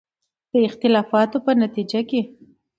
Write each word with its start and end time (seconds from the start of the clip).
د 0.51 0.53
اختلافاتو 0.67 1.37
په 1.45 1.51
نتیجه 1.61 1.99
کې 2.09 2.21